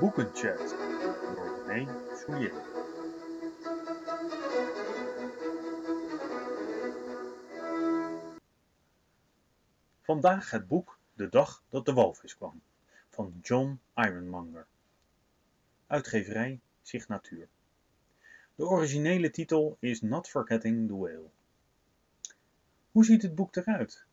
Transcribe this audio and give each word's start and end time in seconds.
Boekenchat 0.00 0.68
door 1.34 1.64
René 1.66 1.86
Soulier. 2.16 2.52
Vandaag 10.02 10.50
het 10.50 10.68
boek 10.68 10.98
De 11.14 11.28
dag 11.28 11.62
dat 11.68 11.86
de 11.86 11.92
walvis 11.92 12.36
kwam 12.36 12.60
van 13.08 13.38
John 13.42 13.80
Ironmonger. 13.94 14.66
Uitgeverij 15.86 16.60
Signatuur. 16.82 17.48
De 18.54 18.64
originele 18.64 19.30
titel 19.30 19.76
is 19.80 20.00
Not 20.00 20.28
Forgetting 20.28 20.88
the 20.88 20.96
Whale. 20.96 21.30
Hoe 22.92 23.04
ziet 23.04 23.22
het 23.22 23.34
boek 23.34 23.56
eruit? 23.56 24.06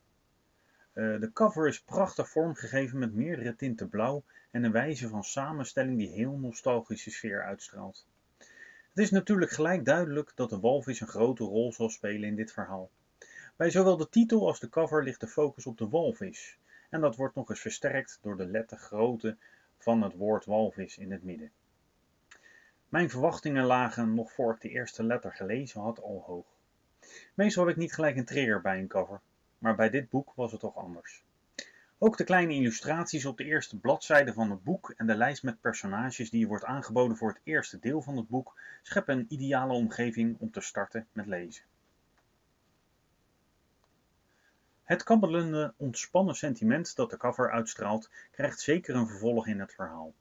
Uh, 0.95 1.20
de 1.20 1.31
cover 1.34 1.67
is 1.67 1.81
prachtig 1.81 2.30
vormgegeven 2.30 2.99
met 2.99 3.13
meerdere 3.13 3.55
tinten 3.55 3.90
blauw 3.90 4.23
en 4.52 4.63
een 4.63 4.72
wijze 4.72 5.08
van 5.08 5.23
samenstelling 5.23 5.98
die 5.98 6.09
heel 6.09 6.38
nostalgische 6.38 7.12
sfeer 7.12 7.44
uitstraalt. 7.44 8.08
Het 8.38 9.03
is 9.03 9.12
natuurlijk 9.12 9.52
gelijk 9.52 9.86
duidelijk 9.86 10.31
dat 10.36 10.50
de 10.50 10.59
walvis 10.59 11.00
een 11.00 11.08
grote 11.08 11.44
rol 11.44 11.73
zal 11.73 11.89
spelen 11.89 12.30
in 12.30 12.36
dit 12.36 12.52
verhaal. 12.52 12.89
Bij 13.55 13.70
zowel 13.70 13.98
de 13.98 14.09
titel 14.09 14.48
als 14.48 14.59
de 14.59 14.70
cover 14.70 15.03
ligt 15.03 15.20
de 15.20 15.27
focus 15.27 15.66
op 15.66 15.77
de 15.77 15.89
walvis, 15.89 16.58
en 16.89 17.02
dat 17.02 17.16
wordt 17.16 17.36
nog 17.36 17.50
eens 17.50 17.59
versterkt 17.62 18.20
door 18.22 18.38
de 18.38 18.45
lettergrootte 18.45 19.38
van 19.77 20.02
het 20.02 20.14
woord 20.14 20.45
walvis 20.45 20.98
in 20.98 21.12
het 21.12 21.23
midden. 21.23 21.52
Mijn 22.89 23.09
verwachtingen 23.09 23.66
lagen 23.66 24.14
nog 24.14 24.31
voor 24.31 24.53
ik 24.53 24.62
de 24.62 24.70
eerste 24.70 25.03
letter 25.03 25.34
gelezen 25.34 25.81
had 25.81 26.02
al 26.02 26.23
hoog. 26.25 26.45
Meestal 27.33 27.66
heb 27.66 27.73
ik 27.75 27.81
niet 27.81 27.94
gelijk 27.94 28.16
een 28.17 28.25
trigger 28.25 28.61
bij 28.61 28.80
een 28.80 28.88
cover, 28.88 29.22
maar 29.66 29.75
bij 29.75 29.89
dit 29.89 30.09
boek 30.09 30.33
was 30.35 30.52
het 30.52 30.61
toch 30.61 30.75
anders. 30.75 31.23
Ook 31.97 32.17
de 32.17 32.23
kleine 32.23 32.53
illustraties 32.53 33.25
op 33.25 33.38
de 33.38 33.44
eerste 33.44 33.80
bladzijde 33.80 34.33
van 34.33 34.52
het 34.52 34.63
boek 34.63 34.94
en 34.97 35.08
de 35.08 35.16
lijst 35.16 35.44
met 35.44 35.61
personages 35.61 36.30
die 36.30 36.39
je 36.39 36.47
wordt 36.47 36.63
aangeboden 36.63 37.17
voor 37.17 37.30
het 37.30 37.41
eerste 37.44 37.80
deel 37.80 38.02
van 38.02 38.17
het 38.17 38.27
boek 38.27 38.59
scheppen 38.81 39.17
een 39.17 39.25
ideale 39.30 39.73
omgeving 39.73 40.38
om 40.39 40.52
te 40.52 40.61
starten 40.61 41.08
met 41.11 41.25
lezen. 41.25 41.63
Het 44.83 45.03
kabbelende, 45.03 45.73
ontspannen 45.77 46.36
sentiment 46.36 46.95
dat 46.95 47.09
de 47.09 47.17
cover 47.17 47.52
uitstraalt, 47.52 48.09
krijgt 48.31 48.59
zeker 48.59 48.95
een 48.95 49.08
vervolg 49.08 49.47
in 49.47 49.59
het 49.59 49.73
verhaal. 49.73 50.13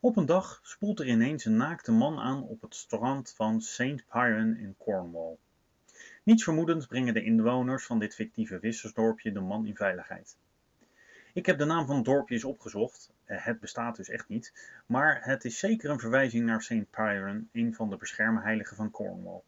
Op 0.00 0.16
een 0.16 0.26
dag 0.26 0.60
spoelt 0.62 1.00
er 1.00 1.06
ineens 1.06 1.44
een 1.44 1.56
naakte 1.56 1.92
man 1.92 2.18
aan 2.18 2.42
op 2.42 2.60
het 2.60 2.74
strand 2.74 3.32
van 3.36 3.60
St. 3.60 4.04
Piran 4.08 4.56
in 4.56 4.74
Cornwall. 4.78 5.36
Niets 6.28 6.44
vermoedend 6.44 6.88
brengen 6.88 7.14
de 7.14 7.22
inwoners 7.22 7.86
van 7.86 7.98
dit 7.98 8.14
fictieve 8.14 8.58
vissersdorpje 8.60 9.32
de 9.32 9.40
man 9.40 9.66
in 9.66 9.76
veiligheid. 9.76 10.36
Ik 11.32 11.46
heb 11.46 11.58
de 11.58 11.64
naam 11.64 11.86
van 11.86 11.96
het 11.96 12.04
dorpje 12.04 12.34
eens 12.34 12.44
opgezocht. 12.44 13.12
Eh, 13.24 13.44
het 13.44 13.60
bestaat 13.60 13.96
dus 13.96 14.08
echt 14.08 14.28
niet. 14.28 14.52
Maar 14.86 15.24
het 15.24 15.44
is 15.44 15.58
zeker 15.58 15.90
een 15.90 15.98
verwijzing 15.98 16.46
naar 16.46 16.62
St. 16.62 16.90
Piran, 16.90 17.48
een 17.52 17.74
van 17.74 17.90
de 17.90 17.96
beschermheiligen 17.96 18.76
van 18.76 18.90
Cornwall. 18.90 19.40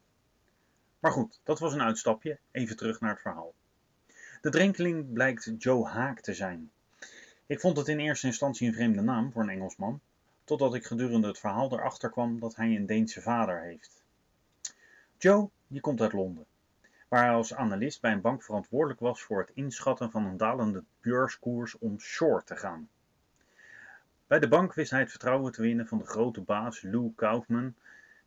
Maar 0.98 1.12
goed, 1.12 1.40
dat 1.44 1.58
was 1.58 1.72
een 1.72 1.82
uitstapje. 1.82 2.38
Even 2.50 2.76
terug 2.76 3.00
naar 3.00 3.12
het 3.12 3.20
verhaal. 3.20 3.54
De 4.40 4.50
drenkeling 4.50 5.12
blijkt 5.12 5.52
Joe 5.58 5.86
Haak 5.86 6.20
te 6.20 6.34
zijn. 6.34 6.70
Ik 7.46 7.60
vond 7.60 7.76
het 7.76 7.88
in 7.88 7.98
eerste 7.98 8.26
instantie 8.26 8.68
een 8.68 8.74
vreemde 8.74 9.02
naam 9.02 9.32
voor 9.32 9.42
een 9.42 9.48
Engelsman, 9.48 10.00
totdat 10.44 10.74
ik 10.74 10.86
gedurende 10.86 11.28
het 11.28 11.38
verhaal 11.38 11.72
erachter 11.72 12.10
kwam 12.10 12.40
dat 12.40 12.56
hij 12.56 12.76
een 12.76 12.86
Deense 12.86 13.20
vader 13.20 13.62
heeft. 13.62 14.02
Joe, 15.18 15.48
die 15.66 15.80
komt 15.80 16.00
uit 16.00 16.12
Londen 16.12 16.46
waar 17.10 17.24
hij 17.24 17.34
als 17.34 17.54
analist 17.54 18.00
bij 18.00 18.12
een 18.12 18.20
bank 18.20 18.42
verantwoordelijk 18.42 19.00
was 19.00 19.22
voor 19.22 19.40
het 19.40 19.50
inschatten 19.54 20.10
van 20.10 20.24
een 20.24 20.36
dalende 20.36 20.82
beurskoers 21.00 21.78
om 21.78 22.00
short 22.00 22.46
te 22.46 22.56
gaan. 22.56 22.88
Bij 24.26 24.38
de 24.38 24.48
bank 24.48 24.74
wist 24.74 24.90
hij 24.90 25.00
het 25.00 25.10
vertrouwen 25.10 25.52
te 25.52 25.62
winnen 25.62 25.86
van 25.86 25.98
de 25.98 26.06
grote 26.06 26.40
baas 26.40 26.82
Lou 26.82 27.12
Kaufman 27.16 27.74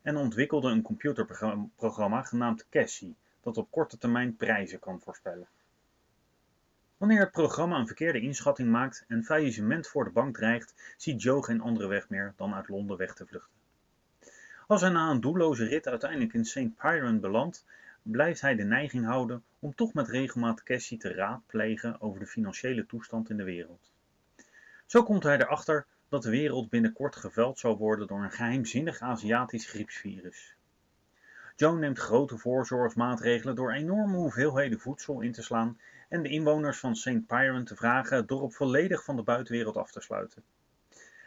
en 0.02 0.16
ontwikkelde 0.16 0.70
een 0.70 0.82
computerprogramma 0.82 2.22
genaamd 2.22 2.68
Cassie, 2.68 3.16
dat 3.42 3.56
op 3.56 3.70
korte 3.70 3.98
termijn 3.98 4.36
prijzen 4.36 4.78
kan 4.78 5.00
voorspellen. 5.00 5.48
Wanneer 6.96 7.20
het 7.20 7.30
programma 7.30 7.78
een 7.78 7.86
verkeerde 7.86 8.20
inschatting 8.20 8.70
maakt 8.70 9.04
en 9.08 9.24
faillissement 9.24 9.88
voor 9.88 10.04
de 10.04 10.10
bank 10.10 10.36
dreigt, 10.36 10.94
ziet 10.96 11.22
Joe 11.22 11.44
geen 11.44 11.60
andere 11.60 11.88
weg 11.88 12.08
meer 12.08 12.32
dan 12.36 12.54
uit 12.54 12.68
Londen 12.68 12.96
weg 12.96 13.14
te 13.14 13.26
vluchten. 13.26 13.52
Als 14.66 14.80
hij 14.80 14.90
na 14.90 15.10
een 15.10 15.20
doelloze 15.20 15.64
rit 15.64 15.86
uiteindelijk 15.86 16.32
in 16.32 16.44
St. 16.44 16.76
Piran 16.76 17.20
belandt, 17.20 17.64
blijft 18.04 18.40
hij 18.40 18.54
de 18.54 18.64
neiging 18.64 19.04
houden 19.04 19.44
om 19.58 19.74
toch 19.74 19.92
met 19.94 20.08
regelmaat 20.08 20.62
Cassie 20.62 20.98
te 20.98 21.14
raadplegen 21.14 22.00
over 22.00 22.20
de 22.20 22.26
financiële 22.26 22.86
toestand 22.86 23.30
in 23.30 23.36
de 23.36 23.44
wereld. 23.44 23.92
Zo 24.86 25.02
komt 25.02 25.22
hij 25.22 25.38
erachter 25.38 25.86
dat 26.08 26.22
de 26.22 26.30
wereld 26.30 26.68
binnenkort 26.68 27.16
geveld 27.16 27.58
zal 27.58 27.76
worden 27.76 28.06
door 28.06 28.22
een 28.22 28.30
geheimzinnig 28.30 29.00
Aziatisch 29.00 29.66
griepsvirus. 29.66 30.56
Joan 31.56 31.78
neemt 31.78 31.98
grote 31.98 32.38
voorzorgsmaatregelen 32.38 33.54
door 33.54 33.72
enorme 33.72 34.16
hoeveelheden 34.16 34.80
voedsel 34.80 35.20
in 35.20 35.32
te 35.32 35.42
slaan 35.42 35.78
en 36.08 36.22
de 36.22 36.28
inwoners 36.28 36.78
van 36.78 36.96
St. 36.96 37.26
Piran 37.26 37.64
te 37.64 37.76
vragen 37.76 38.16
het 38.16 38.28
dorp 38.28 38.54
volledig 38.54 39.04
van 39.04 39.16
de 39.16 39.22
buitenwereld 39.22 39.76
af 39.76 39.90
te 39.90 40.00
sluiten. 40.00 40.42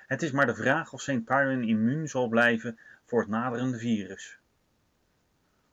Het 0.08 0.22
is 0.22 0.32
maar 0.32 0.46
de 0.46 0.56
vraag 0.56 0.94
of 0.94 1.02
St. 1.02 1.26
Piran 1.26 1.64
immuun 1.64 2.08
zal 2.08 2.28
blijven 2.28 2.80
voor 3.06 3.20
het 3.20 3.30
naderende 3.30 3.78
virus. 3.78 4.40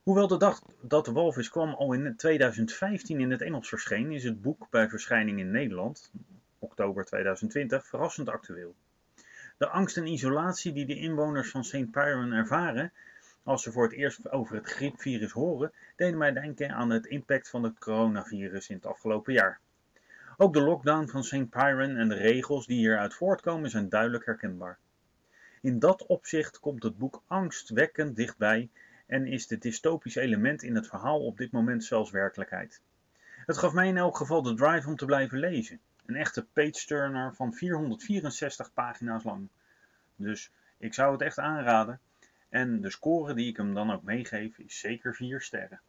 Hoewel 0.04 0.26
de 0.26 0.36
dag 0.36 0.62
dat 0.80 1.04
de 1.04 1.12
walvis 1.12 1.48
kwam 1.48 1.74
al 1.74 1.92
in 1.92 2.16
2015 2.16 3.20
in 3.20 3.30
het 3.30 3.40
Engels 3.40 3.68
verscheen, 3.68 4.12
is 4.12 4.24
het 4.24 4.42
boek 4.42 4.66
bij 4.70 4.88
verschijning 4.88 5.38
in 5.38 5.50
Nederland, 5.50 6.10
oktober 6.58 7.04
2020, 7.04 7.86
verrassend 7.86 8.28
actueel. 8.28 8.74
De 9.56 9.68
angst 9.68 9.96
en 9.96 10.06
isolatie 10.06 10.72
die 10.72 10.86
de 10.86 10.96
inwoners 10.96 11.50
van 11.50 11.64
St. 11.64 11.90
Piran 11.90 12.32
ervaren 12.32 12.92
als 13.42 13.62
ze 13.62 13.72
voor 13.72 13.82
het 13.82 13.92
eerst 13.92 14.30
over 14.30 14.54
het 14.54 14.66
griepvirus 14.66 15.32
horen, 15.32 15.72
deden 15.96 16.18
mij 16.18 16.32
denken 16.32 16.70
aan 16.70 16.90
het 16.90 17.06
impact 17.06 17.48
van 17.48 17.62
het 17.62 17.78
coronavirus 17.78 18.68
in 18.68 18.76
het 18.76 18.86
afgelopen 18.86 19.32
jaar. 19.32 19.60
Ook 20.36 20.52
de 20.52 20.62
lockdown 20.62 21.08
van 21.08 21.24
St. 21.24 21.50
Piran 21.50 21.96
en 21.96 22.08
de 22.08 22.14
regels 22.14 22.66
die 22.66 22.78
hieruit 22.78 23.14
voortkomen 23.14 23.70
zijn 23.70 23.88
duidelijk 23.88 24.26
herkenbaar. 24.26 24.78
In 25.60 25.78
dat 25.78 26.06
opzicht 26.06 26.60
komt 26.60 26.82
het 26.82 26.98
boek 26.98 27.22
angstwekkend 27.26 28.16
dichtbij 28.16 28.68
en 29.06 29.26
is 29.26 29.48
het 29.50 29.62
dystopische 29.62 30.20
element 30.20 30.62
in 30.62 30.74
het 30.74 30.86
verhaal 30.86 31.20
op 31.20 31.36
dit 31.36 31.52
moment 31.52 31.84
zelfs 31.84 32.10
werkelijkheid. 32.10 32.80
Het 33.46 33.58
gaf 33.58 33.72
mij 33.72 33.88
in 33.88 33.96
elk 33.96 34.16
geval 34.16 34.42
de 34.42 34.54
drive 34.54 34.88
om 34.88 34.96
te 34.96 35.04
blijven 35.04 35.38
lezen. 35.38 35.80
Een 36.06 36.16
echte 36.16 36.46
page-turner 36.52 37.34
van 37.34 37.54
464 37.54 38.72
pagina's 38.72 39.24
lang. 39.24 39.48
Dus 40.16 40.50
ik 40.78 40.94
zou 40.94 41.12
het 41.12 41.20
echt 41.20 41.38
aanraden. 41.38 42.00
En 42.48 42.80
de 42.80 42.90
score 42.90 43.34
die 43.34 43.48
ik 43.48 43.56
hem 43.56 43.74
dan 43.74 43.92
ook 43.92 44.02
meegeef 44.02 44.58
is 44.58 44.78
zeker 44.78 45.14
4 45.14 45.40
sterren. 45.40 45.80